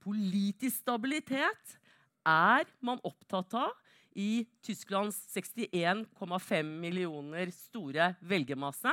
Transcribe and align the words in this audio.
Politisk 0.00 0.80
stabilitet 0.80 1.76
er 2.26 2.68
man 2.84 3.00
opptatt 3.04 3.54
av 3.58 3.76
i 4.16 4.46
Tysklands 4.64 5.18
61,5 5.34 6.72
millioner 6.80 7.52
store 7.54 8.14
velgermasse. 8.24 8.92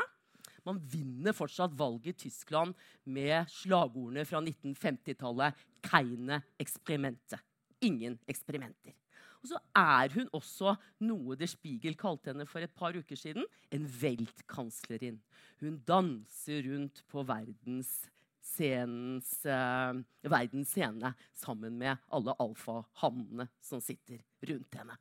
Man 0.68 0.82
vinner 0.92 1.36
fortsatt 1.36 1.76
valget 1.80 2.12
i 2.12 2.28
Tyskland 2.28 2.76
med 3.08 3.48
slagordene 3.50 4.26
fra 4.28 4.42
1950-tallet 4.44 5.56
'Keine 5.82 6.42
eksperimente'. 6.60 7.39
Ingen 7.82 8.20
eksperimenter. 8.28 8.94
Og 9.42 9.54
så 9.54 9.60
er 9.76 10.12
hun 10.12 10.30
også 10.34 10.76
noe 11.05 11.38
Der 11.39 11.48
Spiegel 11.48 11.96
kalte 11.96 12.34
henne 12.34 12.46
for 12.50 12.60
et 12.60 12.74
par 12.76 12.98
uker 12.98 13.16
siden 13.16 13.46
en 13.71 13.86
Weltkanslerin. 14.02 15.21
Hun 15.62 15.80
danser 15.88 16.66
rundt 16.68 17.04
på 17.08 17.24
verdens 17.24 18.10
scenens, 18.48 19.34
uh, 19.45 19.98
verdens 20.23 20.71
scene 20.71 21.13
sammen 21.38 21.77
med 21.80 22.00
alle 22.13 22.36
alfahannene 22.41 23.49
som 23.63 23.84
sitter 23.84 24.23
rundt 24.48 24.80
henne. 24.80 24.98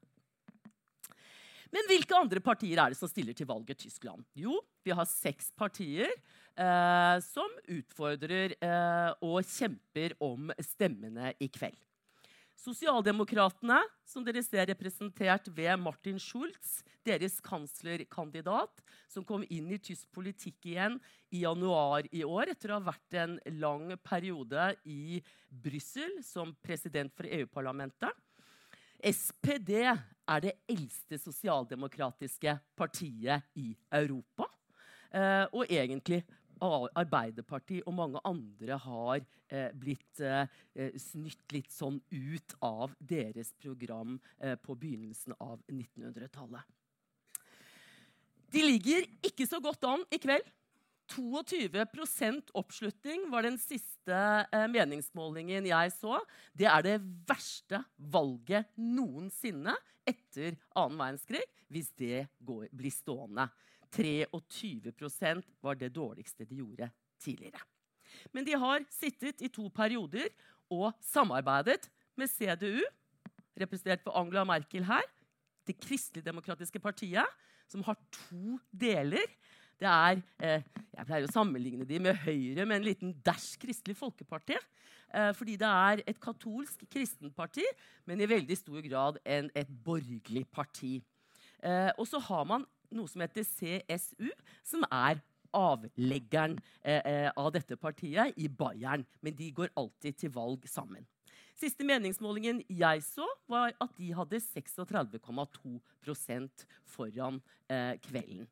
Men 1.74 1.86
hvilke 1.90 2.16
andre 2.16 2.40
partier 2.44 2.78
er 2.78 2.92
det 2.92 2.98
som 2.98 3.10
stiller 3.10 3.36
til 3.36 3.48
valg 3.48 3.70
i 3.72 3.78
Tyskland? 3.78 4.24
Jo, 4.38 4.58
vi 4.86 4.94
har 4.94 5.08
seks 5.10 5.50
partier 5.58 6.08
eh, 6.08 7.16
som 7.26 7.56
utfordrer 7.66 8.54
eh, 8.54 9.10
og 9.26 9.40
kjemper 9.44 10.14
om 10.22 10.52
stemmene 10.62 11.34
i 11.42 11.50
kveld. 11.52 11.78
Sosialdemokratene, 12.66 13.78
som 14.02 14.24
dere 14.26 14.40
ser 14.42 14.66
representert 14.66 15.46
ved 15.54 15.78
Martin 15.78 16.16
Schulz, 16.18 16.80
deres 17.06 17.36
kanslerkandidat, 17.44 18.82
som 19.06 19.22
kom 19.22 19.44
inn 19.54 19.68
i 19.70 19.78
tysk 19.78 20.08
politikk 20.16 20.72
igjen 20.72 20.96
i 21.30 21.44
januar 21.44 22.08
i 22.10 22.24
år 22.26 22.50
etter 22.50 22.72
å 22.72 22.80
ha 22.80 22.88
vært 22.88 23.18
en 23.22 23.36
lang 23.60 23.92
periode 24.02 24.72
i 24.82 25.20
Brussel 25.46 26.18
som 26.26 26.56
president 26.58 27.14
for 27.14 27.30
EU-parlamentet. 27.30 28.10
SPD 28.98 29.84
er 29.86 30.42
det 30.42 30.56
eldste 30.66 31.20
sosialdemokratiske 31.22 32.56
partiet 32.74 33.46
i 33.62 33.76
Europa. 33.94 34.48
Eh, 35.14 35.44
og 35.54 35.70
egentlig 35.70 36.24
Arbeiderpartiet 36.62 37.86
og 37.86 37.94
mange 37.98 38.20
andre 38.24 38.78
har 38.80 39.20
eh, 39.50 39.68
blitt 39.76 40.20
eh, 40.24 40.48
snytt 41.00 41.52
litt 41.52 41.72
sånn 41.72 41.98
ut 42.10 42.56
av 42.64 42.94
deres 42.98 43.52
program 43.60 44.16
eh, 44.40 44.56
på 44.56 44.74
begynnelsen 44.74 45.36
av 45.38 45.60
1900-tallet. 45.68 46.64
De 48.52 48.62
ligger 48.62 49.04
ikke 49.26 49.46
så 49.48 49.60
godt 49.60 49.84
an 49.84 50.04
i 50.10 50.20
kveld. 50.22 50.46
22% 51.12 52.50
oppslutning 52.58 53.28
var 53.30 53.46
den 53.46 53.58
siste 53.60 54.16
eh, 54.16 54.66
meningsmålingen 54.70 55.68
jeg 55.68 55.92
så. 55.94 56.18
Det 56.56 56.66
er 56.70 56.82
det 56.86 56.96
verste 57.28 57.82
valget 57.96 58.72
noensinne 58.80 59.76
etter 60.06 60.56
annen 60.76 60.98
verdenskrig, 61.00 61.42
hvis 61.72 61.90
det 61.98 62.26
går, 62.46 62.68
blir 62.74 62.94
stående. 62.94 63.48
23% 63.96 65.46
var 65.62 65.78
det 65.78 65.94
dårligste 65.94 66.44
de 66.44 66.60
gjorde 66.60 66.90
tidligere. 67.22 67.62
Men 68.34 68.46
de 68.46 68.56
har 68.58 68.84
sittet 68.92 69.42
i 69.42 69.50
to 69.52 69.68
perioder 69.74 70.28
og 70.72 70.92
samarbeidet 71.04 71.88
med 72.18 72.30
CDU, 72.30 72.82
representert 73.56 74.04
ved 74.06 74.14
Angela 74.14 74.44
Merkel 74.44 74.84
her, 74.84 75.04
Det 75.66 75.80
kristeligdemokratiske 75.82 76.78
partiet, 76.78 77.26
som 77.66 77.82
har 77.82 77.96
to 78.14 78.54
deler. 78.70 79.24
Det 79.76 79.88
er, 79.88 80.22
eh, 80.40 80.62
Jeg 80.96 81.06
pleier 81.06 81.26
å 81.26 81.32
sammenligne 81.32 81.84
de 81.84 81.98
med 82.00 82.16
Høyre 82.16 82.64
med 82.64 82.76
en 82.78 82.84
liten 82.84 83.12
dæsj 83.22 83.58
Kristelig 83.60 83.96
Folkeparti. 83.96 84.56
Eh, 85.12 85.32
fordi 85.32 85.56
det 85.56 85.68
er 85.68 86.02
et 86.06 86.18
katolsk 86.18 86.88
kristenparti, 86.90 87.64
men 88.06 88.20
i 88.20 88.26
veldig 88.26 88.56
stor 88.56 88.80
grad 88.88 89.18
en, 89.24 89.50
et 89.54 89.68
borgerlig 89.84 90.46
parti. 90.50 91.02
Eh, 91.62 91.92
og 91.98 92.06
så 92.08 92.18
har 92.18 92.44
man 92.44 92.64
noe 92.90 93.06
som 93.06 93.20
heter 93.20 93.44
CSU, 93.44 94.30
som 94.64 94.84
er 94.90 95.20
avleggeren 95.52 96.56
eh, 96.82 97.02
eh, 97.04 97.30
av 97.36 97.52
dette 97.52 97.76
partiet 97.76 98.32
i 98.36 98.48
Bayern. 98.48 99.04
Men 99.20 99.36
de 99.36 99.50
går 99.52 99.68
alltid 99.76 100.16
til 100.16 100.32
valg 100.32 100.66
sammen. 100.68 101.06
Siste 101.56 101.84
meningsmålingen 101.88 102.62
jeg 102.68 103.02
så, 103.04 103.24
var 103.48 103.72
at 103.80 103.94
de 103.96 104.10
hadde 104.12 104.40
36,2 104.40 105.78
foran 106.84 107.40
eh, 107.68 107.96
kvelden. 108.04 108.48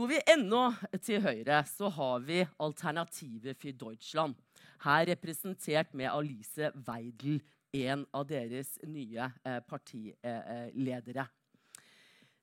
Går 0.00 0.08
vi 0.08 0.20
enda 0.32 0.70
til 1.04 1.20
høyre, 1.20 1.58
så 1.68 1.90
har 1.92 2.22
vi 2.24 2.38
Alternative 2.64 3.52
for 3.52 3.76
Deutschland. 3.82 4.38
Her 4.80 5.02
representert 5.10 5.92
med 5.92 6.08
Alice 6.08 6.70
Weidel, 6.86 7.42
en 7.76 8.06
av 8.16 8.24
deres 8.30 8.78
nye 8.88 9.26
eh, 9.44 9.58
partiledere. 9.68 11.26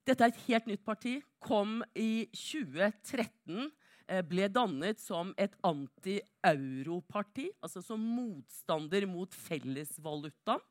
Dette 0.05 0.27
er 0.27 0.35
et 0.35 0.43
helt 0.43 0.69
nytt 0.69 0.85
parti. 0.85 1.15
Kom 1.41 1.81
i 1.97 2.27
2013. 2.29 3.71
Eh, 4.05 4.21
ble 4.21 4.51
dannet 4.53 5.01
som 5.01 5.33
et 5.33 5.57
anti-europarti, 5.65 7.47
altså 7.57 7.81
som 7.81 8.05
motstander 8.19 9.09
mot 9.09 9.33
fellesvalutaen, 9.33 10.61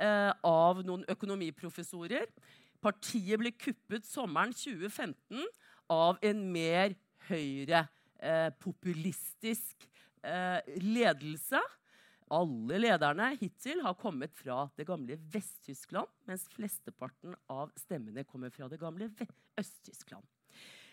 eh, 0.00 0.32
av 0.32 0.80
noen 0.80 1.04
økonomiprofessorer. 1.12 2.24
Partiet 2.80 3.36
ble 3.36 3.52
kuppet 3.52 4.08
sommeren 4.08 4.56
2015 4.56 5.44
av 5.92 6.18
en 6.24 6.52
mer 6.52 6.94
høyrepopulistisk 7.28 9.88
eh, 10.22 10.30
eh, 10.30 10.60
ledelse. 10.82 11.60
Alle 12.34 12.78
lederne 12.82 13.38
hittil 13.38 13.78
har 13.84 13.94
kommet 14.00 14.32
fra 14.34 14.70
det 14.78 14.86
gamle 14.88 15.16
Vest-Tyskland, 15.30 16.08
mens 16.26 16.48
flesteparten 16.54 17.34
av 17.52 17.70
stemmene 17.78 18.24
kommer 18.26 18.50
fra 18.50 18.68
det 18.70 18.80
gamle 18.82 19.10
Øst-Tyskland. 19.60 20.24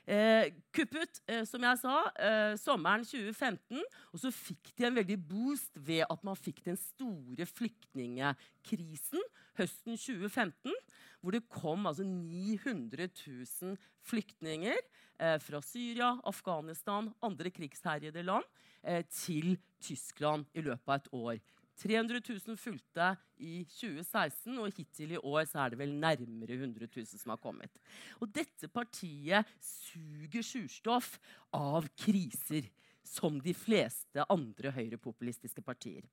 Eh, 0.06 0.52
kuppet, 0.76 1.22
eh, 1.28 1.46
som 1.46 1.64
jeg 1.64 1.78
sa, 1.80 2.12
eh, 2.20 2.56
sommeren 2.60 3.06
2015. 3.06 3.80
Og 4.12 4.20
så 4.20 4.32
fikk 4.32 4.76
de 4.76 4.86
en 4.86 4.96
veldig 4.96 5.18
boost 5.30 5.72
ved 5.76 6.04
at 6.10 6.24
man 6.24 6.36
fikk 6.36 6.66
den 6.66 6.76
store 6.76 7.46
flyktningekrisen 7.48 9.22
høsten 9.56 9.96
2015 9.96 10.74
hvor 11.24 11.36
det 11.38 11.46
kom 11.48 11.88
altså 11.88 12.04
900 12.04 13.08
000 13.08 13.78
flyktninger 14.04 14.76
eh, 14.76 15.40
fra 15.40 15.62
Syria, 15.64 16.18
Afghanistan, 16.28 17.08
andre 17.24 17.52
krigsherjede 17.56 18.26
land 18.28 18.46
eh, 18.84 19.06
til 19.08 19.56
Tyskland 19.80 20.46
i 20.54 20.66
løpet 20.66 20.90
av 20.90 21.00
et 21.00 21.12
år. 21.16 21.44
300 21.80 22.20
000 22.28 22.58
fulgte 22.60 23.08
i 23.42 23.64
2016, 23.66 24.60
og 24.62 24.76
hittil 24.78 25.16
i 25.16 25.22
år 25.24 25.48
så 25.50 25.64
er 25.64 25.74
det 25.74 25.80
vel 25.80 25.96
nærmere 25.98 26.60
100 26.60 26.90
000 26.92 27.08
som 27.08 27.34
har 27.34 27.42
kommet. 27.42 27.80
Og 28.22 28.30
dette 28.36 28.70
partiet 28.70 29.48
suger 29.64 30.46
surstoff 30.46 31.16
av 31.56 31.88
kriser, 31.98 32.70
som 33.04 33.40
de 33.44 33.52
fleste 33.58 34.24
andre 34.32 34.72
høyrepopulistiske 34.72 35.64
partier. 35.66 36.06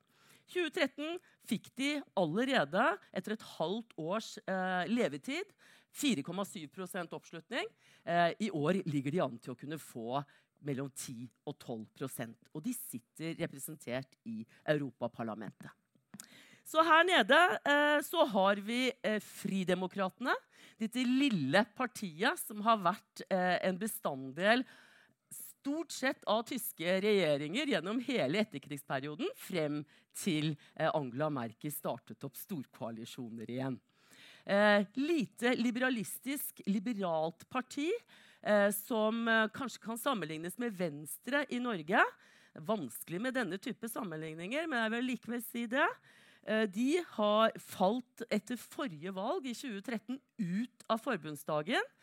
2013 0.51 1.19
fikk 1.49 1.71
de 1.79 1.95
allerede, 2.19 2.85
etter 3.17 3.37
et 3.37 3.49
halvt 3.57 3.97
års 4.01 4.35
eh, 4.45 4.85
levetid, 4.91 5.55
4,7 5.97 7.11
oppslutning. 7.17 7.67
Eh, 8.05 8.31
I 8.47 8.51
år 8.55 8.83
ligger 8.87 9.15
de 9.15 9.23
an 9.25 9.39
til 9.43 9.55
å 9.55 9.59
kunne 9.59 9.81
få 9.81 10.23
mellom 10.67 10.91
10 10.93 11.25
og 11.49 11.57
12% 11.57 12.51
Og 12.55 12.63
de 12.65 12.75
sitter 12.77 13.39
representert 13.41 14.19
i 14.29 14.43
Europaparlamentet. 14.69 15.71
Så 16.71 16.85
her 16.87 17.03
nede 17.09 17.39
eh, 17.67 17.99
så 18.07 18.27
har 18.31 18.61
vi 18.63 18.85
eh, 19.03 19.19
Fridemokratene. 19.25 20.37
Dette 20.79 21.03
lille 21.03 21.65
partiet 21.77 22.39
som 22.45 22.61
har 22.63 22.79
vært 22.85 23.25
eh, 23.27 23.57
en 23.67 23.81
bestanddel 23.81 24.63
stort 25.61 25.93
sett 25.93 26.25
av 26.25 26.47
tyske 26.49 26.97
regjeringer 27.05 27.69
gjennom 27.75 28.01
hele 28.07 28.41
etterkrigsperioden 28.45 29.29
frem 29.37 29.83
til 30.17 30.55
eh, 30.75 30.89
Angela 30.89 31.29
Merkel 31.33 31.73
startet 31.75 32.25
opp 32.25 32.39
storkoalisjoner 32.39 33.51
igjen. 33.51 33.77
Eh, 34.45 34.87
lite 34.97 35.53
liberalistisk, 35.59 36.63
liberalt 36.71 37.45
parti 37.53 37.91
eh, 38.41 38.71
som 38.75 39.29
eh, 39.29 39.47
kanskje 39.53 39.85
kan 39.85 40.01
sammenlignes 40.01 40.57
med 40.63 40.77
Venstre 40.79 41.45
i 41.53 41.61
Norge. 41.63 42.03
Vanskelig 42.67 43.21
med 43.23 43.37
denne 43.37 43.61
type 43.63 43.89
sammenligninger, 43.89 44.67
men 44.67 44.87
jeg 44.87 44.95
vil 44.97 45.09
likevel 45.13 45.45
si 45.45 45.67
det. 45.71 45.87
Eh, 46.49 46.65
de 46.73 46.91
har 47.19 47.53
falt 47.61 48.25
etter 48.33 48.59
forrige 48.61 49.13
valg 49.15 49.45
i 49.45 49.55
2013 49.55 50.17
ut 50.41 50.89
av 50.89 51.05
forbundsdagen 51.05 51.97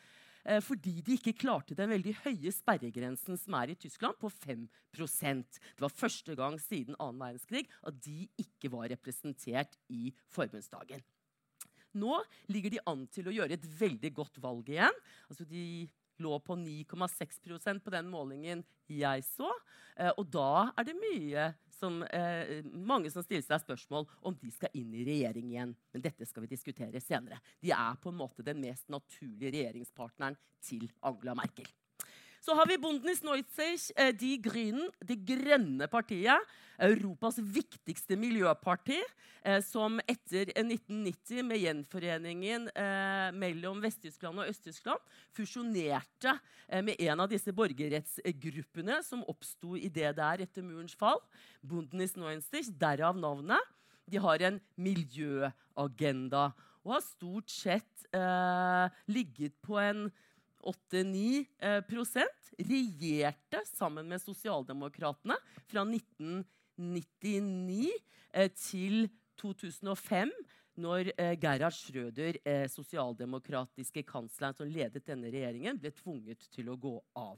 fordi 0.63 1.01
de 1.03 1.17
ikke 1.17 1.35
klarte 1.41 1.75
den 1.75 1.91
veldig 1.91 2.13
høye 2.23 2.51
sperregrensen 2.55 3.35
som 3.39 3.57
er 3.59 3.73
i 3.73 3.77
Tyskland, 3.79 4.15
på 4.15 4.29
5% 4.31 5.59
Det 5.59 5.83
var 5.83 5.93
første 5.93 6.35
gang 6.39 6.55
siden 6.61 6.95
annen 6.99 7.19
verdenskrig 7.19 7.65
at 7.83 7.99
de 8.05 8.29
ikke 8.39 8.71
var 8.71 8.87
representert 8.93 9.75
i 9.91 10.13
forbundsdagen. 10.31 11.03
Nå 11.97 12.19
ligger 12.51 12.73
de 12.73 12.83
an 12.89 13.05
til 13.11 13.29
å 13.29 13.35
gjøre 13.35 13.57
et 13.57 13.69
veldig 13.79 14.11
godt 14.15 14.41
valg 14.43 14.69
igjen. 14.69 15.03
Altså 15.27 15.47
de 15.49 15.87
lå 16.23 16.39
på 16.43 16.57
9,6% 16.59 17.83
på 17.83 17.93
den 17.93 18.09
målingen 18.11 18.63
jeg 18.87 19.23
så. 19.27 19.49
Eh, 19.97 20.11
og 20.15 20.27
da 20.33 20.69
er 20.77 20.87
det 20.87 20.97
mye 20.99 21.47
som, 21.77 22.01
eh, 22.03 22.61
mange 22.73 23.11
som 23.13 23.23
stiller 23.25 23.45
seg 23.45 23.63
spørsmål 23.63 24.07
om 24.21 24.37
de 24.41 24.51
skal 24.51 24.73
inn 24.73 24.93
i 24.93 25.05
regjering 25.07 25.51
igjen. 25.51 25.75
Men 25.93 26.05
dette 26.05 26.25
skal 26.25 26.45
vi 26.45 26.53
diskutere 26.53 27.01
senere. 27.01 27.41
De 27.61 27.71
er 27.71 27.99
på 28.01 28.09
en 28.09 28.21
måte 28.21 28.45
den 28.45 28.61
mest 28.61 28.89
naturlige 28.89 29.53
regjeringspartneren 29.53 30.37
til 30.61 30.89
Angela 31.01 31.35
Merkel. 31.35 31.67
Så 32.47 32.53
har 32.55 32.69
vi 32.69 32.77
Bundnis 32.79 33.19
Neuzig, 33.27 33.89
eh, 33.99 34.13
De 34.15 34.37
Grünen, 34.39 34.87
Det 35.03 35.17
grønne 35.19 35.83
partiet. 35.91 36.39
Europas 36.79 37.41
viktigste 37.43 38.15
miljøparti, 38.15 39.01
eh, 39.43 39.59
som 39.59 39.99
etter 40.07 40.53
1990, 40.55 41.43
med 41.43 41.59
gjenforeningen 41.59 42.69
eh, 42.73 43.31
mellom 43.35 43.81
Vest-Tyskland 43.83 44.39
og 44.39 44.47
Øst-Tyskland, 44.47 45.01
fusjonerte 45.35 46.39
med 46.83 46.95
en 47.01 47.19
av 47.19 47.27
disse 47.27 47.51
borgerrettsgruppene 47.51 49.03
som 49.03 49.25
oppsto 49.27 49.75
i 49.75 49.89
det 49.89 50.15
der 50.15 50.45
etter 50.45 50.63
murens 50.63 50.95
fall. 50.95 51.19
Bundnis 51.61 52.15
Neuzig, 52.15 52.71
derav 52.79 53.19
navnet. 53.19 53.59
De 54.07 54.23
har 54.23 54.39
en 54.39 54.61
miljøagenda 54.77 56.53
og 56.87 56.95
har 56.95 57.03
stort 57.03 57.51
sett 57.51 58.07
eh, 58.15 58.87
ligget 59.11 59.59
på 59.59 59.75
en 59.83 60.07
8-9 60.67 61.45
eh, 61.63 61.79
regjerte 62.57 63.61
sammen 63.69 64.07
med 64.09 64.21
Sosialdemokratene 64.21 65.35
fra 65.69 65.81
1999 65.85 67.91
eh, 68.33 68.51
til 68.51 69.09
2005, 69.39 70.31
når 70.81 71.11
eh, 71.15 71.37
Gerhard 71.41 71.73
Schrøder, 71.77 72.37
sosialdemokratiske 72.69 74.03
kansleren 74.09 74.55
som 74.57 74.69
ledet 74.69 75.05
denne 75.07 75.31
regjeringen, 75.33 75.79
ble 75.81 75.91
tvunget 75.95 76.49
til 76.53 76.69
å 76.73 76.79
gå 76.81 76.95
av. 77.17 77.37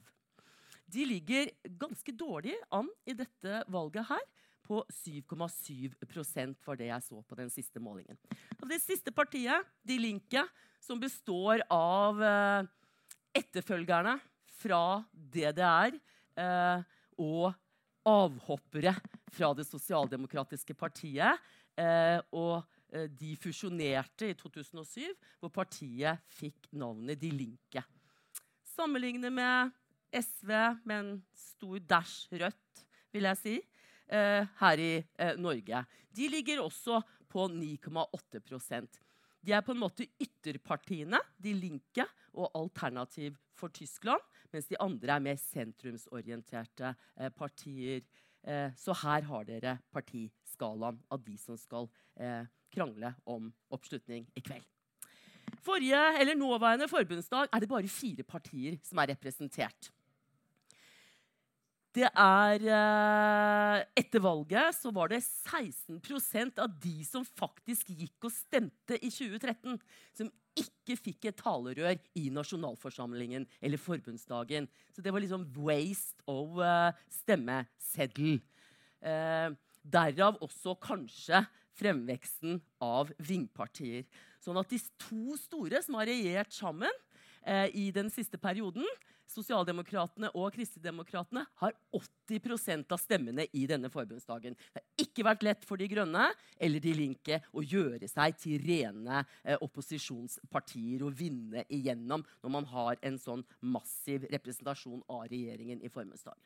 De 0.89 1.05
ligger 1.05 1.51
ganske 1.77 2.11
dårlig 2.17 2.55
an 2.73 2.89
i 3.05 3.13
dette 3.13 3.63
valget 3.69 4.07
her. 4.09 4.25
På 4.65 4.83
7,7% 4.93 6.57
var 6.65 6.77
det 6.77 6.89
jeg 6.91 7.05
så 7.05 7.21
på 7.25 7.37
den 7.37 7.49
siste 7.49 7.81
målingen. 7.81 8.17
Og 8.59 8.67
det 8.69 8.77
siste 8.83 9.13
partiet, 9.13 9.65
De 9.81 9.97
Linke, 9.97 10.43
som 10.81 10.99
består 11.01 11.63
av 11.73 12.21
eh, 12.23 12.67
etterfølgerne 13.35 14.17
fra 14.59 15.01
DDR 15.13 15.95
eh, 16.39 16.83
og 17.19 17.53
avhoppere 18.09 18.93
fra 19.29 19.51
det 19.57 19.67
sosialdemokratiske 19.67 20.75
partiet. 20.77 21.39
Eh, 21.79 22.19
og 22.35 22.63
eh, 22.91 23.07
de 23.07 23.35
fusjonerte 23.39 24.31
i 24.31 24.37
2007, 24.37 25.05
hvor 25.39 25.53
partiet 25.53 26.23
fikk 26.39 26.71
navnet 26.75 27.19
De 27.21 27.31
Linke. 27.31 27.83
Sammenlignet 28.75 29.33
med 29.33 29.75
SV 30.15 30.51
med 30.87 30.95
en 30.97 31.13
stor 31.37 31.79
dæsj 31.79 32.39
rødt, 32.41 32.83
vil 33.13 33.27
jeg 33.29 33.39
si, 33.39 33.55
eh, 34.09 34.45
her 34.61 34.81
i 34.81 34.91
eh, 34.97 35.35
Norge. 35.37 35.83
De 36.15 36.29
ligger 36.31 36.63
også 36.63 37.01
på 37.29 37.45
9,8 37.51 38.41
de 39.45 39.53
er 39.55 39.63
på 39.63 39.73
en 39.73 39.81
måte 39.81 40.07
ytterpartiene, 40.19 41.19
de 41.39 41.53
linke 41.55 42.05
og 42.35 42.51
Alternativ 42.57 43.37
for 43.59 43.71
Tyskland, 43.75 44.23
mens 44.53 44.67
de 44.69 44.79
andre 44.81 45.15
er 45.15 45.23
mer 45.23 45.39
sentrumsorienterte 45.39 46.93
eh, 47.19 47.31
partier. 47.35 48.03
Eh, 48.43 48.71
så 48.79 48.95
her 49.03 49.27
har 49.27 49.47
dere 49.47 49.77
partiskalaen 49.93 50.99
av 51.11 51.23
de 51.25 51.37
som 51.39 51.59
skal 51.59 51.89
eh, 52.19 52.43
krangle 52.73 53.13
om 53.27 53.49
oppslutning 53.73 54.27
i 54.35 54.43
kveld. 54.43 54.65
Forrige, 55.65 55.99
eller 56.21 56.37
Nåværende 56.37 56.87
forbundsdag 56.87 57.49
er 57.51 57.59
det 57.59 57.69
bare 57.69 57.89
fire 57.91 58.23
partier 58.23 58.77
som 58.85 59.01
er 59.01 59.11
representert. 59.15 59.89
Det 61.99 62.07
er 62.15 62.63
eh, 62.63 63.81
Etter 63.99 64.21
valget 64.23 64.75
så 64.77 64.91
var 64.95 65.11
det 65.11 65.19
16% 65.19 66.61
av 66.63 66.71
de 66.79 66.93
som 67.03 67.25
faktisk 67.27 67.89
gikk 67.91 68.29
og 68.29 68.31
stemte 68.31 68.95
i 69.01 69.09
2013, 69.11 69.75
som 70.15 70.29
ikke 70.59 70.95
fikk 70.99 71.27
et 71.29 71.39
talerør 71.39 71.97
i 72.19 72.29
nasjonalforsamlingen 72.35 73.47
eller 73.59 73.81
forbundsdagen. 73.81 74.69
Så 74.95 75.03
det 75.03 75.11
var 75.11 75.23
liksom 75.23 75.47
waste 75.57 76.23
of 76.29 76.55
uh, 76.59 76.95
stemmeseddel. 77.19 78.39
Uh, 79.03 79.51
derav 79.83 80.39
også 80.43 80.77
kanskje 80.79 81.43
fremveksten 81.79 82.61
av 82.83 83.11
vingpartier. 83.23 84.07
Sånn 84.43 84.59
at 84.59 84.71
de 84.71 84.79
to 85.03 85.35
store 85.39 85.83
som 85.83 85.99
har 85.99 86.11
regjert 86.11 86.51
sammen 86.55 86.91
i 87.71 87.85
den 87.95 88.09
siste 88.11 88.35
perioden, 88.35 88.83
Sosialdemokratene 89.29 90.31
og 90.33 90.53
Kristendemokratene 90.55 91.43
har 91.61 91.75
80% 91.93 92.93
av 92.95 93.01
stemmene 93.01 93.45
i 93.53 93.65
denne 93.69 93.91
forbundsdagen. 93.93 94.55
Det 94.57 94.81
har 94.81 95.05
ikke 95.05 95.25
vært 95.27 95.45
lett 95.45 95.67
for 95.67 95.77
De 95.77 95.87
grønne 95.91 96.25
eller 96.57 96.83
De 96.83 96.93
linke 96.97 97.41
å 97.53 97.63
gjøre 97.63 98.09
seg 98.09 98.37
til 98.41 98.63
rene 98.65 99.23
eh, 99.43 99.57
opposisjonspartier 99.61 101.05
og 101.05 101.13
vinne 101.19 101.65
igjennom 101.69 102.25
når 102.41 102.55
man 102.57 102.69
har 102.73 103.01
en 103.05 103.19
sånn 103.21 103.45
massiv 103.61 104.25
representasjon 104.33 105.03
av 105.07 105.27
regjeringen 105.29 105.83
i 105.85 105.93
forbundsdagen. 105.93 106.41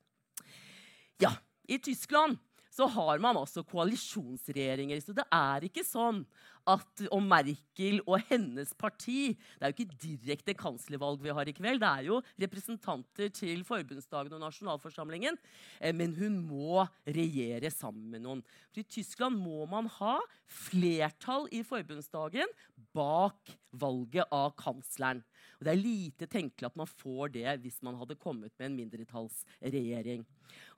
Ja, 1.24 1.32
i 1.64 1.80
Tyskland 1.80 2.38
så 2.74 2.88
har 2.90 3.20
man 3.22 3.38
altså 3.38 3.62
koalisjonsregjeringer. 3.70 5.00
Så 5.04 5.14
det 5.16 5.26
er 5.30 5.68
ikke 5.68 5.86
sånn 5.86 6.24
at 6.70 7.04
om 7.12 7.26
Merkel 7.28 8.00
og 8.06 8.22
hennes 8.30 8.72
parti 8.80 9.34
Det 9.34 9.66
er 9.66 9.72
jo 9.72 9.76
ikke 9.76 9.98
direkte 10.04 10.56
kanslervalg 10.58 11.22
vi 11.24 11.34
har 11.36 11.50
i 11.50 11.56
kveld. 11.56 11.82
Det 11.84 11.90
er 11.90 12.08
jo 12.08 12.20
representanter 12.40 13.32
til 13.36 13.64
forbundsdagen 13.68 14.36
og 14.38 14.44
nasjonalforsamlingen. 14.46 15.38
Eh, 15.80 15.94
men 15.96 16.16
hun 16.16 16.40
må 16.48 16.86
regjere 17.04 17.72
sammen 17.74 18.14
med 18.14 18.24
noen. 18.24 18.44
For 18.72 18.84
I 18.84 18.88
Tyskland 18.98 19.40
må 19.40 19.68
man 19.70 19.90
ha 20.00 20.18
flertall 20.48 21.50
i 21.52 21.64
forbundsdagen 21.68 22.50
bak 22.96 23.54
valget 23.74 24.30
av 24.32 24.54
kansleren. 24.60 25.24
Og 25.58 25.68
det 25.68 25.74
er 25.74 25.82
lite 25.82 26.30
tenkelig 26.30 26.70
at 26.70 26.80
man 26.80 26.90
får 26.90 27.36
det 27.36 27.58
hvis 27.64 27.82
man 27.86 27.98
hadde 28.00 28.20
kommet 28.22 28.54
med 28.58 28.70
en 28.70 28.80
mindretallsregjering. 28.82 30.26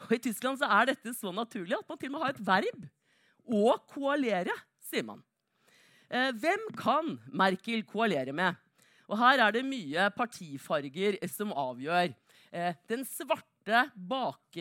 Og 0.06 0.18
I 0.18 0.22
Tyskland 0.28 0.62
er 0.66 0.92
dette 0.92 1.14
så 1.18 1.34
naturlig 1.36 1.78
at 1.78 1.90
man 1.90 2.00
til 2.00 2.12
og 2.12 2.18
med 2.18 2.26
har 2.26 2.36
et 2.36 2.46
verb. 2.50 2.86
Å 3.46 3.78
koalere, 3.92 4.54
sier 4.82 5.06
man. 5.06 5.22
Eh, 6.10 6.32
hvem 6.38 6.68
kan 6.78 7.16
Merkel 7.34 7.84
koalere 7.88 8.34
med? 8.36 8.56
Og 9.10 9.18
Her 9.20 9.42
er 9.46 9.54
det 9.56 9.66
mye 9.66 10.10
partifarger 10.14 11.18
som 11.30 11.54
avgjør. 11.54 12.14
Eh, 12.52 12.74
den 12.90 13.06
svarte 13.06 13.88
bak, 13.96 14.58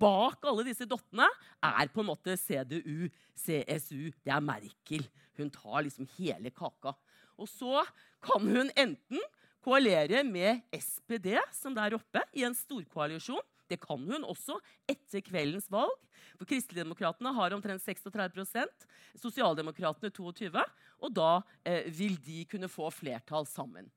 bak 0.00 0.46
alle 0.50 0.66
disse 0.66 0.86
dottene 0.90 1.28
er 1.62 1.90
på 1.92 2.02
en 2.02 2.10
måte 2.10 2.34
CDU, 2.38 3.06
CSU. 3.38 4.10
Det 4.24 4.34
er 4.34 4.42
Merkel. 4.42 5.06
Hun 5.38 5.50
tar 5.54 5.86
liksom 5.86 6.08
hele 6.18 6.50
kaka. 6.50 6.94
Og 7.38 7.48
så 7.48 7.84
kan 8.22 8.44
hun 8.44 8.72
enten 8.74 9.22
koalere 9.64 10.24
med 10.24 10.62
SPD, 10.74 11.36
som 11.52 11.74
der 11.76 11.96
oppe, 11.96 12.22
i 12.36 12.44
en 12.44 12.56
storkoalisjon. 12.56 13.42
Det 13.70 13.78
kan 13.82 14.02
hun 14.02 14.26
også 14.26 14.58
etter 14.90 15.22
kveldens 15.24 15.70
valg. 15.72 15.94
For 16.36 16.48
Kristeligdemokratene 16.48 17.32
har 17.36 17.54
omtrent 17.56 17.84
36% 17.84 18.86
Sosialdemokratene 19.20 20.10
22 20.14 20.50
Og 21.00 21.14
da 21.14 21.30
eh, 21.64 21.88
vil 21.94 22.18
de 22.22 22.44
kunne 22.50 22.70
få 22.70 22.90
flertall 22.94 23.48
sammen. 23.48 23.88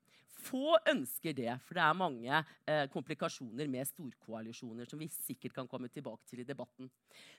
Få 0.44 0.74
ønsker 0.90 1.32
det, 1.36 1.52
for 1.64 1.78
det 1.78 1.82
er 1.84 1.96
mange 1.96 2.40
eh, 2.68 2.84
komplikasjoner 2.92 3.68
med 3.70 3.88
storkoalisjoner 3.88 4.88
som 4.88 5.00
vi 5.00 5.08
sikkert 5.08 5.54
kan 5.56 5.68
komme 5.70 5.88
tilbake 5.92 6.26
til 6.28 6.42
i 6.42 6.46
debatten. 6.48 6.90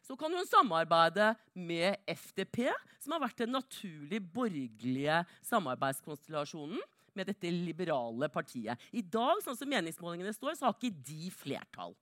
Så 0.02 0.18
kan 0.18 0.34
hun 0.34 0.48
samarbeide 0.48 1.34
med 1.54 2.00
FDP, 2.10 2.64
som 3.04 3.14
har 3.16 3.26
vært 3.28 3.44
den 3.44 3.54
naturlig 3.54 4.24
borgerlige 4.34 5.22
samarbeidskonstellasjonen 5.46 6.82
med 7.16 7.30
dette 7.30 7.52
liberale 7.52 8.30
partiet. 8.32 8.80
I 8.92 9.04
dag, 9.04 9.44
sånn 9.44 9.60
som 9.60 9.70
meningsmålingene 9.72 10.34
står, 10.36 10.58
så 10.58 10.70
har 10.70 10.76
ikke 10.80 11.06
de 11.06 11.30
flertall. 11.36 11.96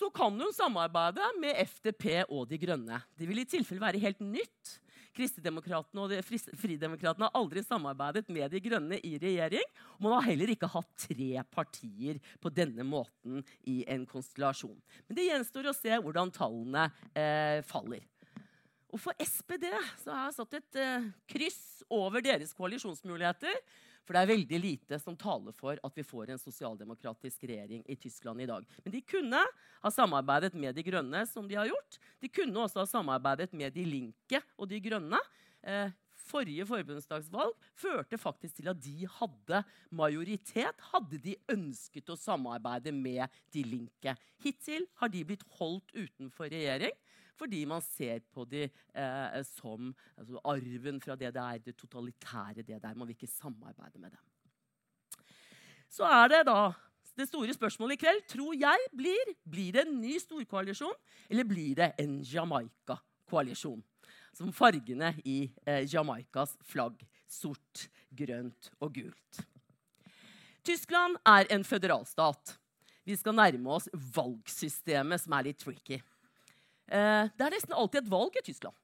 Så 0.00 0.08
kan 0.10 0.32
hun 0.32 0.52
samarbeide 0.56 1.26
med 1.42 1.58
FDP 1.60 2.22
og 2.30 2.46
De 2.48 2.56
Grønne. 2.60 3.02
Det 3.18 3.26
vil 3.28 3.42
i 3.42 3.48
tilfelle 3.48 3.82
være 3.82 4.00
helt 4.00 4.22
nytt. 4.24 4.78
Kristendemokratene 5.12 6.04
og 6.04 6.12
de 6.12 6.20
Fridemokratene 6.22 7.26
har 7.26 7.36
aldri 7.36 7.60
samarbeidet 7.66 8.30
med 8.32 8.48
De 8.54 8.62
Grønne 8.64 8.96
i 9.04 9.18
regjering. 9.20 9.66
Og 9.98 10.06
man 10.06 10.14
har 10.16 10.30
heller 10.30 10.54
ikke 10.54 10.70
hatt 10.72 10.88
tre 11.04 11.42
partier 11.52 12.22
på 12.40 12.52
denne 12.54 12.86
måten 12.86 13.42
i 13.68 13.82
en 13.92 14.06
konstellasjon. 14.08 14.78
Men 15.04 15.18
det 15.18 15.28
gjenstår 15.28 15.68
å 15.68 15.76
se 15.76 16.00
hvordan 16.00 16.32
tallene 16.32 16.86
eh, 17.12 17.60
faller. 17.68 18.06
Og 18.90 19.04
for 19.04 19.20
SPD 19.20 19.68
så 20.00 20.14
har 20.14 20.30
jeg 20.30 20.38
satt 20.38 20.60
et 20.62 20.80
eh, 20.80 21.10
kryss 21.28 21.62
over 21.92 22.24
deres 22.24 22.56
koalisjonsmuligheter. 22.56 23.60
For 24.06 24.16
det 24.16 24.22
er 24.22 24.30
veldig 24.32 24.60
lite 24.62 24.98
som 25.02 25.16
taler 25.18 25.54
for 25.56 25.78
at 25.86 25.96
vi 25.96 26.04
får 26.06 26.32
en 26.32 26.42
sosialdemokratisk 26.42 27.44
regjering 27.46 27.84
i 27.86 27.96
Tyskland 28.00 28.42
i 28.42 28.48
dag. 28.50 28.66
Men 28.84 28.94
de 28.96 29.02
kunne 29.06 29.42
ha 29.84 29.92
samarbeidet 29.94 30.56
med 30.58 30.74
De 30.74 30.84
grønne, 30.86 31.24
som 31.30 31.48
de 31.48 31.58
har 31.58 31.70
gjort. 31.70 31.98
De 32.20 32.30
kunne 32.32 32.64
også 32.64 32.82
ha 32.82 32.88
samarbeidet 32.90 33.52
med 33.52 33.74
De 33.76 33.84
linke 33.86 34.42
og 34.56 34.70
De 34.70 34.80
grønne. 34.82 35.20
Eh, 35.62 35.92
forrige 36.30 36.66
forbundsdagsvalg 36.68 37.54
førte 37.78 38.18
faktisk 38.20 38.60
til 38.60 38.70
at 38.72 38.80
de 38.82 39.08
hadde 39.18 39.62
majoritet, 39.96 40.82
hadde 40.92 41.20
de 41.24 41.36
ønsket 41.52 42.12
å 42.12 42.18
samarbeide 42.18 42.92
med 42.94 43.26
De 43.54 43.64
Linke. 43.66 44.14
Hittil 44.44 44.86
har 45.00 45.12
de 45.12 45.24
blitt 45.26 45.46
holdt 45.58 45.92
utenfor 45.96 46.50
regjering 46.52 46.94
fordi 47.38 47.64
man 47.68 47.82
ser 47.84 48.20
på 48.32 48.44
de 48.48 48.64
eh, 48.66 49.40
som 49.46 49.92
altså 50.18 50.40
arven 50.44 51.00
fra 51.00 51.16
det 51.16 51.32
det 51.34 51.42
er, 51.42 51.58
det 51.64 51.76
totalitære 51.76 52.62
det 52.62 52.82
der. 52.82 52.94
Man 52.94 53.08
vil 53.08 53.16
ikke 53.18 53.30
samarbeide 53.30 53.98
med 53.98 54.10
dem. 54.10 54.22
Så 55.90 56.06
er 56.06 56.28
det 56.30 56.46
da 56.46 56.72
det 57.18 57.26
store 57.28 57.52
spørsmålet 57.52 57.98
i 57.98 58.00
kveld 58.04 58.20
tror 58.30 58.54
jeg 58.56 58.90
blir 58.96 59.32
blir 59.44 59.74
det 59.74 59.86
en 59.86 59.98
ny 60.00 60.16
storkoalisjon 60.22 60.94
eller 61.28 61.44
blir 61.44 61.74
det 61.76 61.92
en 62.00 62.20
Jamaica-koalisjon. 62.24 63.82
Som 64.32 64.52
fargene 64.54 65.14
i 65.26 65.50
eh, 65.66 65.84
Jamaicas 65.90 66.54
flagg. 66.64 67.02
Sort, 67.30 67.88
grønt 68.14 68.70
og 68.80 68.94
gult. 68.94 69.42
Tyskland 70.66 71.16
er 71.26 71.46
en 71.54 71.64
føderalstat. 71.64 72.56
Vi 73.06 73.16
skal 73.16 73.34
nærme 73.34 73.70
oss 73.74 73.88
valgsystemet, 73.92 75.22
som 75.22 75.34
er 75.34 75.48
litt 75.48 75.60
tricky. 75.62 76.00
Eh, 76.90 77.24
det 77.30 77.46
er 77.46 77.54
nesten 77.54 77.76
alltid 77.76 78.02
et 78.02 78.12
valg 78.12 78.38
i 78.40 78.46
Tyskland. 78.50 78.76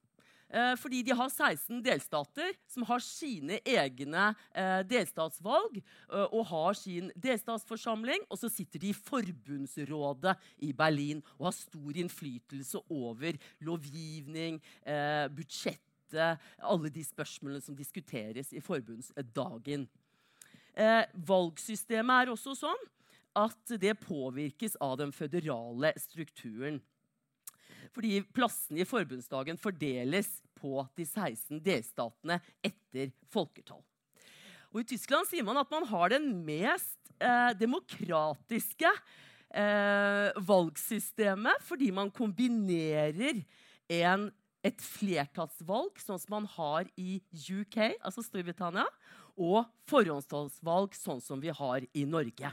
Eh, 0.47 0.75
fordi 0.79 1.01
de 1.03 1.11
har 1.11 1.27
16 1.27 1.81
delstater 1.83 2.53
som 2.71 2.85
har 2.87 3.03
sine 3.03 3.57
egne 3.67 4.29
eh, 4.55 4.79
delstatsvalg 4.87 5.75
eh, 5.81 6.27
og 6.31 6.45
har 6.47 6.77
sin 6.79 7.11
delstatsforsamling. 7.19 8.23
Og 8.31 8.39
så 8.39 8.49
sitter 8.51 8.79
de 8.79 8.93
i 8.93 8.95
forbundsrådet 8.95 10.37
i 10.63 10.71
Berlin 10.71 11.19
og 11.35 11.49
har 11.49 11.57
stor 11.57 11.99
innflytelse 11.99 12.79
over 12.87 13.35
lovgivning, 13.67 14.61
budsjettet, 15.35 16.39
alle 16.63 16.89
de 16.93 17.03
spørsmålene 17.03 17.61
som 17.61 17.75
diskuteres 17.75 18.53
i 18.55 18.63
forbundsdagen. 18.63 19.87
valgsystemet 21.27 22.21
er 22.21 22.31
også 22.31 22.53
sånn 22.55 22.85
at 23.35 23.73
det 23.81 23.97
påvirkes 23.99 24.77
av 24.81 24.95
den 25.01 25.11
føderale 25.11 25.91
strukturen. 25.99 26.79
Fordi 27.95 28.21
plassene 28.35 28.83
i 28.83 28.87
forbundsdagen 28.87 29.59
fordeles 29.61 30.29
på 30.57 30.81
de 30.97 31.05
16 31.05 31.61
delstatene 31.63 32.39
etter 32.65 33.13
folketall. 33.33 33.83
Og 34.73 34.81
I 34.83 34.89
Tyskland 34.89 35.29
sier 35.29 35.45
man 35.47 35.59
at 35.61 35.71
man 35.71 35.85
har 35.89 36.11
den 36.11 36.27
mest 36.45 36.97
eh, 37.17 37.53
demokratiske 37.57 38.89
eh, 39.55 40.35
valgsystemet 40.49 41.63
fordi 41.65 41.91
man 41.95 42.11
kombinerer 42.13 43.41
en, 43.87 44.27
et 44.65 44.83
flertallsvalg, 44.83 46.01
sånn 46.03 46.19
som 46.19 46.35
man 46.39 46.49
har 46.57 46.89
i 46.99 47.21
UK, 47.31 47.79
altså 48.03 48.25
Storbritannia, 48.25 48.87
og 49.37 49.67
forhåndsvalg, 49.87 50.97
sånn 50.97 51.21
som 51.23 51.39
vi 51.39 51.53
har 51.53 51.85
i 51.93 52.03
Norge. 52.09 52.51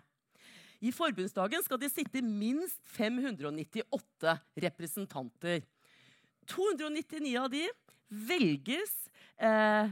I 0.82 0.92
forbundsdagen 0.94 1.62
skal 1.64 1.80
det 1.80 1.92
sitte 1.92 2.22
minst 2.24 2.80
598 2.96 4.36
representanter. 4.66 5.62
299 6.50 7.34
av 7.40 7.50
de 7.52 7.64
velges 8.28 8.94
eh, 9.40 9.90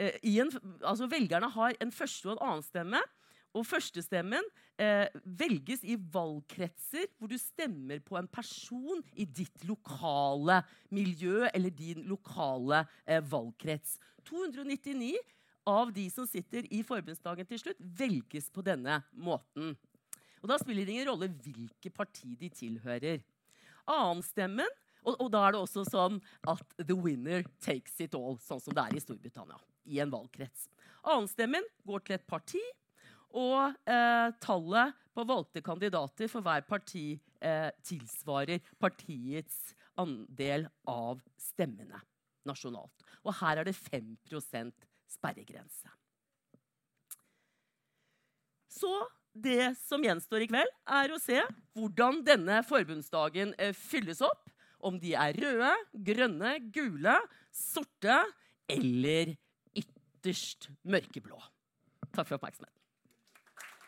eh, 0.00 0.20
en, 0.40 0.52
altså 0.80 1.08
Velgerne 1.10 1.50
har 1.54 1.76
en 1.80 1.92
første 1.92 2.30
og 2.30 2.36
en 2.38 2.46
annen 2.48 2.66
stemme. 2.66 3.02
Og 3.50 3.66
førstestemmen 3.66 4.46
eh, 4.78 5.08
velges 5.24 5.82
i 5.82 5.96
valgkretser 5.98 7.08
hvor 7.18 7.30
du 7.32 7.34
stemmer 7.40 7.98
på 8.04 8.14
en 8.20 8.30
person 8.30 9.02
i 9.18 9.26
ditt 9.26 9.66
lokale 9.66 10.60
miljø 10.94 11.48
eller 11.50 11.74
din 11.74 12.06
lokale 12.06 12.84
eh, 13.06 13.18
valgkrets. 13.18 13.98
299 14.30 15.16
av 15.66 15.90
de 15.94 16.06
som 16.12 16.26
sitter 16.28 16.66
i 16.72 16.84
forbundsdagen 16.86 17.48
til 17.48 17.60
slutt, 17.62 17.82
velges 17.98 18.48
på 18.54 18.62
denne 18.64 19.00
måten. 19.12 19.74
Og 20.40 20.48
Da 20.48 20.58
spiller 20.60 20.86
det 20.86 20.94
ingen 20.94 21.10
rolle 21.10 21.28
hvilket 21.28 21.94
parti 21.94 22.34
de 22.40 22.48
tilhører. 22.48 23.20
Annenstemmen 23.90 24.68
og, 25.04 25.16
og 25.16 25.30
da 25.32 25.46
er 25.46 25.54
det 25.54 25.62
også 25.62 25.84
sånn 25.88 26.18
at 26.50 26.76
the 26.82 26.96
winner 26.96 27.44
takes 27.64 27.96
it 28.04 28.16
all, 28.16 28.36
sånn 28.44 28.60
som 28.60 28.76
det 28.76 28.84
er 28.84 28.96
i 28.96 29.02
Storbritannia. 29.02 29.58
I 29.88 30.02
en 30.04 30.12
valgkrets. 30.12 30.66
Annenstemmen 31.00 31.64
går 31.88 32.04
til 32.04 32.18
et 32.18 32.26
parti, 32.28 32.60
og 33.30 33.76
eh, 33.88 34.28
tallet 34.42 34.96
på 35.14 35.24
valgte 35.26 35.62
kandidater 35.64 36.28
for 36.30 36.44
hver 36.44 36.64
parti 36.68 37.04
eh, 37.40 37.70
tilsvarer 37.86 38.60
partiets 38.82 39.70
andel 40.00 40.66
av 40.90 41.22
stemmene 41.40 42.00
nasjonalt. 42.48 43.04
Og 43.24 43.34
her 43.40 43.60
er 43.60 43.68
det 43.68 43.76
5% 43.76 44.86
sperregrense. 45.10 45.94
Så 48.70 48.90
det 49.32 49.74
som 49.78 50.02
gjenstår 50.04 50.44
i 50.44 50.48
kveld, 50.50 50.72
er 50.90 51.12
å 51.12 51.20
se 51.22 51.38
hvordan 51.78 52.22
denne 52.26 52.60
forbundsdagen 52.66 53.54
eh, 53.58 53.74
fylles 53.76 54.22
opp. 54.26 54.48
Om 54.80 54.96
de 55.00 55.12
er 55.12 55.36
røde, 55.36 55.70
grønne, 56.08 56.56
gule, 56.72 57.18
sorte 57.52 58.22
eller 58.70 59.34
ytterst 59.76 60.70
mørkeblå. 60.88 61.36
Takk 62.10 62.24
for 62.26 62.38
oppmerksomheten. 62.38 62.79